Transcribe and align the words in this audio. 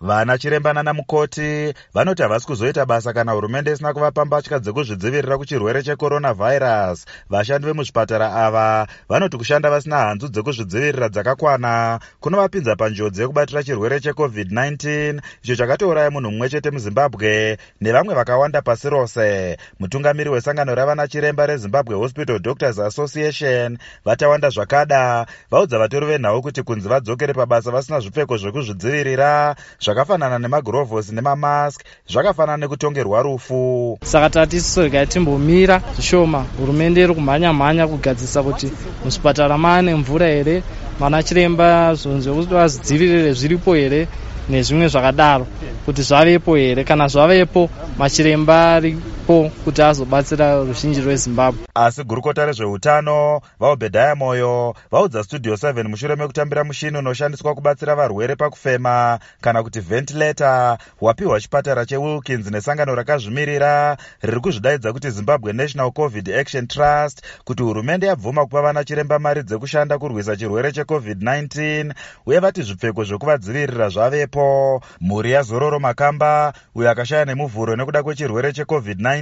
vana 0.00 0.38
chiremba 0.38 0.72
nanamukoti 0.72 1.74
vanoti 1.94 2.22
havasi 2.22 2.46
kuzoita 2.46 2.86
basa 2.86 3.12
kana 3.12 3.32
hurumende 3.32 3.72
isina 3.72 3.92
kuvapa 3.92 4.24
mbatya 4.24 4.58
dzekuzvidzivirira 4.58 5.38
kuchirwere 5.38 5.82
checoronavhairasi 5.82 7.06
vashandi 7.30 7.66
vemuzvipatara 7.66 8.32
ava 8.34 8.86
vanoti 9.08 9.36
kushanda 9.36 9.70
vasina 9.70 9.96
hanzu 9.96 10.28
dzekuzvidzivirira 10.28 11.08
dzakakwana. 11.08 12.00
Kunovapinza 12.20 12.76
panjodzi 12.76 13.20
yekubatira 13.20 13.62
chirwere 13.62 13.98
checovid-19 13.98 15.20
icho 15.42 15.56
chakatouraya 15.56 16.10
munhu 16.10 16.30
mumwe 16.30 16.48
chete 16.48 16.70
muzimbabwe 16.70 17.58
nevamwe 17.80 18.14
vakawanda 18.14 18.62
pasi 18.62 18.90
rose. 18.90 19.56
Mutungamiri 19.80 20.30
wesangano 20.30 20.74
ravana 20.74 21.08
chiremba 21.08 21.46
rezimbabwe 21.46 21.96
hospital 21.96 22.38
doctors 22.38 22.78
association 22.78 23.78
vatawanda 24.04 24.50
zvakada. 24.50 25.26
Vaudza 25.50 25.78
vatori 25.78 26.06
venhau 26.06 26.42
kuti 26.42 26.62
kunzi 26.62 26.88
vadzokere 26.88 27.34
pabasa 27.34 27.70
vasina 27.70 28.00
zvipfeko 28.00 28.36
zvekuzvidzivirira 28.36 29.56
zvakafanana 29.90 30.38
nemagurovhosi 30.38 31.14
nemamask 31.14 31.82
zvakafanana 32.08 32.56
nekutongerwa 32.56 33.22
rufu. 33.22 33.98
Saka 34.02 34.30
tatisiso 34.30 34.82
regai 34.82 35.06
timbomira 35.06 35.82
zvishoma. 35.94 36.46
Hurumende 36.58 37.02
iri 37.02 37.14
kumhanya 37.14 37.52
mhanya 37.52 37.88
kugadzisa 37.88 38.42
kuti 38.42 38.72
muzvipatara 39.04 39.58
maane 39.58 39.94
mvura 39.94 40.26
here? 40.26 40.62
Vana 40.98 41.22
chiremba 41.22 41.94
zvunhu 41.94 42.20
zvekuti 42.20 42.54
vazvidzivirire 42.54 43.32
zviripo 43.32 43.74
here 43.74 44.08
nezvimwe 44.48 44.88
zvakadaro? 44.88 45.46
Kuti 45.84 46.02
zvavepo 46.02 46.56
here? 46.56 46.84
Kana 46.84 47.08
zvavepo 47.08 47.70
machiremba 47.98 48.80
aripo 49.20 49.50
kuti 49.64 49.82
azobatsira 49.82 50.64
ruzhinji 50.64 51.00
rwezimbabwe. 51.00 51.60
Asi 51.74 52.04
gurukota 52.04 52.46
rezveutano 52.46 53.40
vaobhedhaya 53.60 54.14
moyo 54.14 54.74
vaudza 54.90 55.24
studio 55.24 55.54
7 55.54 55.88
mushure 55.88 56.16
mekutambira 56.16 56.64
mushini 56.64 56.98
unoshandiswa 56.98 57.54
kubatsira 57.54 57.94
varwere 57.94 58.36
pakufema 58.36 59.18
kana 59.40 59.62
kuti 59.62 59.80
ventilator 59.80 60.78
wapiwa 61.00 61.40
chipatara 61.40 61.86
chewilkins 61.86 62.50
nesangano 62.50 62.94
rakazvimirira 62.94 63.96
riri 64.22 64.40
kuzvidaidza 64.40 64.92
kuti 64.92 65.10
zimbabwe 65.10 65.52
national 65.52 65.92
covid 65.92 66.30
action 66.30 66.66
trust 66.66 67.22
kuti 67.44 67.62
hurumende 67.62 68.06
yabvuma 68.06 68.44
kupa 68.44 68.62
vana 68.62 68.84
chiremba 68.84 69.18
mari 69.18 69.42
dzekushanda 69.42 69.98
kurwisa 69.98 70.36
chirwere 70.36 70.70
checovid-19 70.70 71.92
uye 72.26 72.38
vati 72.38 72.62
zvipfeko 72.62 73.04
zvekuvadzivirira 73.04 73.88
zvavepo. 73.88 74.82
Mhuri 75.00 75.30
yazororo 75.30 75.80
makamba 75.80 76.52
uyo 76.74 76.90
akashaya 76.90 77.24
nemuvhuro 77.24 77.76
nekuda 77.76 78.02
kwechirwere 78.02 78.50
checovid-19 78.50 79.19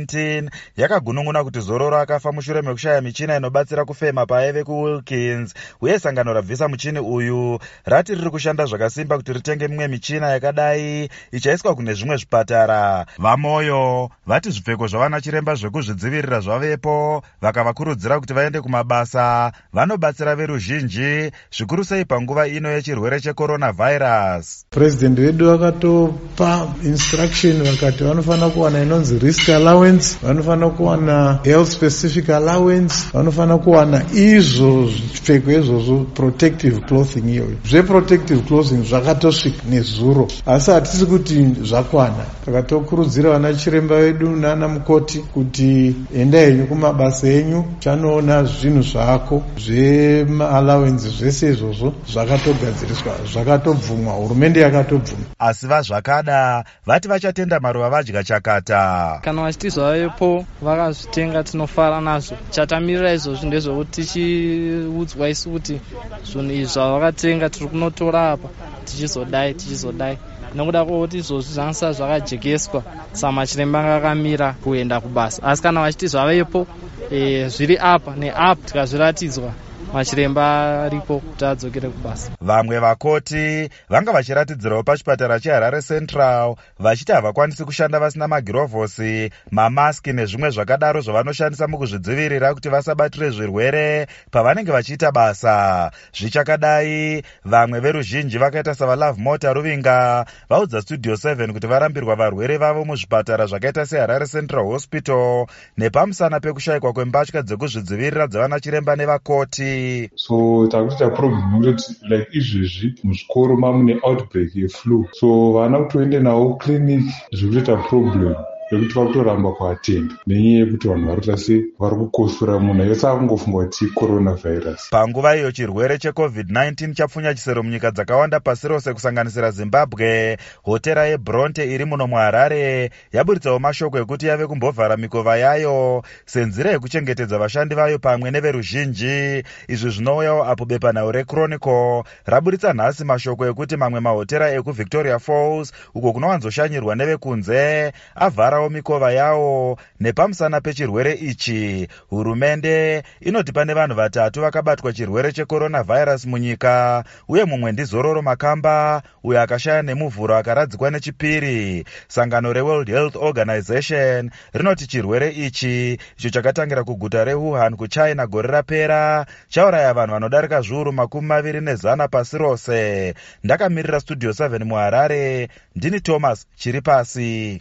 yakagunun'una 0.77 1.45
kuti 1.45 1.61
zororo 1.61 1.99
akafa 1.99 2.33
mushure 2.33 2.63
mekushaya 2.63 3.01
michina 3.01 3.37
inobatsira 3.37 3.85
kufema 3.85 4.27
paaive 4.27 4.65
kuwilkins. 4.65 5.55
Uye 5.81 5.99
sangano 5.99 6.33
rabvisa 6.33 6.69
muchini 6.69 6.99
uyu 6.99 7.59
rati 7.85 8.15
riri 8.15 8.31
kushanda 8.31 8.67
zvakasimba 8.67 9.17
kuti 9.17 9.33
ritenge 9.33 9.69
mimwe 9.69 9.89
michina 9.89 10.29
yakadai 10.29 11.09
ichaiswa 11.33 11.75
kune 11.75 11.95
zvimwe 11.95 12.17
zvipatara. 12.17 13.07
Vamoyo 13.19 14.11
vati 14.27 14.51
zvipfeko 14.51 14.87
zvavana 14.87 15.21
chiremba 15.21 15.55
zvekuzvidzivirira 15.55 16.41
zvavepo 16.41 17.23
vakavakurudzira 17.43 18.21
kuti 18.21 18.33
vaende 18.33 18.61
kumabasa. 18.61 19.53
Vanobatsira 19.73 20.37
veruzhinji 20.37 21.31
zvikuru 21.51 21.85
sei 21.85 22.05
panguva 22.05 22.47
ino 22.47 22.71
yechirwere 22.71 23.21
checoronavhairasi 23.21 24.65
purezidendi 24.71 25.23
vedu 25.23 25.51
vakatopa 25.51 26.75
instruction 26.85 27.63
vakati 27.63 28.05
vanofanira 28.05 28.51
kuwana 28.51 28.83
inonzi 28.83 29.19
risk 29.19 29.49
allowance. 29.79 30.19
Vanofanira 30.23 30.71
kuwana 30.71 31.39
health 31.45 31.69
specific 31.69 32.29
allowance. 32.31 32.95
Vanofanira 33.13 33.59
kuwana 33.59 34.03
izvo 34.15 34.87
zvipfeko 34.87 35.53
izvozvo 35.53 36.07
protective 36.15 36.81
clothing 36.81 37.31
iyoyo 37.31 37.57
zveprotective 37.65 38.43
clothing 38.43 38.83
zvakatosvika 38.85 39.63
nezuro. 39.71 40.29
Asi 40.47 40.71
hatisi 40.71 41.07
kuti 41.07 41.55
zvakwana. 41.63 42.25
Takatokurudzira 42.45 43.31
vana 43.31 43.55
chiremba 43.55 43.97
vedu 43.97 44.37
nana 44.37 44.69
mukoti 44.69 45.19
kuti 45.19 45.97
enda 46.17 46.39
henyu 46.39 46.67
kumabasa 46.67 47.29
enyu 47.29 47.65
chanoona 47.79 48.45
zvinhu 48.45 48.83
zvako 48.83 49.43
zvemaallowance 49.59 51.09
zvese 51.09 51.49
izvozvo 51.49 51.95
zvakatogadziriswa 52.13 53.13
zvakatobvumwa. 53.33 54.15
Hurumende 54.15 54.61
yakatobvuma. 54.61 55.25
Asi 55.39 55.67
vazvakada 55.67 56.65
vati 56.87 57.09
vachatenda 57.09 57.61
maruva 57.61 57.91
vadya 57.91 58.25
chakata. 58.25 59.21
Kana 59.23 59.43
vachiti 59.43 59.68
zvavepo 59.71 60.45
vakazvitenga 60.61 61.43
tinofara 61.43 62.01
nazvo. 62.01 62.37
Chatamirira 62.51 63.13
izvozvi 63.13 63.47
ndezvekuti 63.47 63.91
tichiudzwa 63.91 65.29
isu 65.29 65.51
kuti 65.51 65.81
zvinhu 66.25 66.53
izvi 66.53 66.73
zvavakatenga 66.75 67.49
tiri 67.49 67.69
kunotora 67.69 68.31
apa 68.33 68.49
tichizodai 68.85 69.55
tichizodai. 69.55 70.19
Nekuda 70.55 70.85
kwokuti 70.85 71.17
izvozvi 71.19 71.53
zvanosara 71.55 71.93
zvakajekeswa 71.93 72.83
saka 73.13 73.33
machiremba 73.33 73.79
anga 73.79 73.97
akamira 73.97 74.49
kuenda 74.63 75.01
kubasa. 75.01 75.43
Asi 75.43 75.63
kana 75.63 75.81
vachiti 75.81 76.07
zvavepo 76.09 76.67
e, 77.11 77.49
zviri 77.49 77.77
apa 77.81 78.17
neapa 78.17 78.63
tikazviratidzwa 78.67 79.53
machiremba 79.93 80.83
aripo 80.83 81.21
kuti 81.21 81.45
adzokere 81.45 81.89
kubasa. 81.89 82.31
Vamwe 82.41 82.79
vakoti 82.79 83.69
vanga 83.89 84.13
vachiratidzirawo 84.13 84.83
pachipatara 84.83 85.41
cheharare 85.41 85.83
central 85.83 86.57
vachiti 86.79 87.13
havakwanisi 87.13 87.65
kushanda 87.65 87.99
vasina 87.99 88.29
magirovhosi 88.29 89.31
mamaski 89.51 90.13
nezvimwe 90.13 90.51
zvakadaro 90.51 91.01
zvavanoshandisa 91.01 91.69
mukuzvidzivirira 91.69 92.55
kuti 92.55 92.69
vasabatire 92.69 93.31
zvirwere 93.31 94.07
pavanenge 94.31 94.73
vachiita 94.73 95.13
basa. 95.13 95.91
Zvichakadai 96.13 97.23
vamwe 97.45 97.81
veruzhinji 97.81 98.39
vakaita 98.39 98.75
savalove 98.75 99.23
mota 99.23 99.53
ruvinga 99.53 100.27
vaudza 100.51 100.83
studio 100.83 101.15
7 101.15 101.53
kuti 101.53 101.67
varambirwa 101.67 102.17
varwere 102.17 102.57
vavo 102.57 102.85
muzvipatara 102.85 103.47
zvakaita 103.47 103.87
seharare 103.87 104.27
central 104.27 104.65
hospital 104.65 105.47
nepamusana 105.77 106.41
pekushayikwa 106.41 106.93
kwembatya 106.93 107.43
dzekuzvidzivirira 107.43 108.27
dzavana 108.27 108.61
chiremba 108.61 108.97
nevakoti 108.97 109.78
so 110.15 110.67
takutoita 110.71 111.11
problem 111.11 111.65
yekuti 111.65 111.93
like 112.11 112.29
izvezvi 112.39 112.95
muzvikoro 113.05 113.57
mamune 113.57 113.95
outbreak 114.03 114.57
yeflu 114.57 115.09
so 115.13 115.53
vana 115.53 115.79
kutoende 115.79 116.21
navo 116.21 116.55
clinic 116.55 117.05
zviri 117.33 117.61
kutoita 117.61 117.83
problem 117.89 118.35
yekuti 118.71 118.95
vakutoramba 118.95 119.53
kuatenda 119.53 120.15
nenyaya 120.27 120.59
yekuti 120.59 120.89
vanhu 120.89 121.07
vari 121.07 121.21
kuita 121.21 121.37
se 121.37 121.65
vari 121.79 121.97
kukosora 121.97 122.59
munhu 122.59 122.85
yose 122.85 123.07
akungofunga 123.09 123.65
kuti 123.65 123.87
coronavhairus 123.95 124.91
panguva 124.91 125.37
iyo 125.37 125.53
chirwere 125.53 125.97
checovid-19 125.97 126.95
chapfunya 126.95 127.35
chisero 127.35 127.63
munyika 127.63 127.91
dzakawanda 127.91 128.41
pasi 128.41 128.69
rose 128.69 128.93
kusanganisira 128.93 129.51
zimbabwe. 129.51 130.37
Hotera 130.63 131.07
yebronte 131.07 131.75
iri 131.75 131.85
muno 131.85 132.07
muharare 132.07 132.91
yaburitsawo 133.13 133.59
mashoko 133.59 133.99
ekuti 133.99 134.27
yave 134.27 134.47
kumbovhara 134.47 134.97
mikova 134.97 135.37
yayo. 135.37 136.03
Senzira 136.27 136.71
yekuchengetedza 136.71 137.39
vashandi 137.39 137.75
vayo 137.75 137.99
pamwe 137.99 138.31
neveruzhinji. 138.31 139.43
Izvi 139.69 139.91
zvinouyawo 139.91 140.45
apo 140.45 140.65
bepanhau 140.65 141.13
rechronicle. 141.13 142.03
Raburitsa 142.27 142.73
nhasi 142.73 143.05
mashoko 143.05 143.47
ekuti 143.47 143.77
mamwe 143.77 144.01
mahotera 144.01 144.51
ekuvictoria 144.51 145.19
falls 145.19 145.73
uko 145.95 146.13
kunowanzoshanyirwa 146.13 146.97
nevekunze 146.97 147.93
avhara 148.15 148.58
kuvharawo 148.59 148.69
mikova 148.71 149.13
yawo 149.13 149.79
nepamusana 150.01 150.61
pechirwere 150.61 151.13
ichi. 151.13 151.89
Hurumende 152.11 153.03
inoti 153.21 153.53
pane 153.53 153.75
vanhu 153.75 153.95
vatatu 153.95 154.41
vakabatwa 154.41 154.93
chirwere 154.93 155.33
checoronavhairasi 155.33 156.29
munyika 156.29 157.05
uye 157.29 157.45
mumwe 157.45 157.73
ndizororo 157.73 158.23
makamba 158.23 159.03
uyo 159.25 159.41
akashaya 159.41 159.83
nemuvhuro 159.83 160.37
akaradzikwa 160.37 160.91
nechipiri. 160.91 161.85
Sangano 162.09 162.53
reworld 162.53 162.89
health 162.89 163.17
organization 163.17 164.31
rinoti 164.53 164.87
chirwere 164.87 165.31
ichi 165.31 165.99
icho 166.19 166.31
chakatangira 166.31 166.85
kuguta 166.85 167.25
rewuhan 167.25 167.77
kuchina 167.77 168.27
gore 168.27 168.49
rapera 168.49 169.27
chauraya 169.49 169.95
vanhu 169.95 170.13
vanodarika 170.13 170.61
zviuru 170.61 170.93
makumi 170.93 171.29
maviri 171.29 171.61
nezana 171.61 172.09
pasi 172.09 172.39
rose. 172.39 173.15
Ndakamirira 173.45 174.01
studio 174.01 174.31
7 174.31 174.65
muharare 174.65 175.49
ndini 175.77 176.01
thomas 176.01 176.47
chiri 176.57 176.81
pasi 176.81 177.57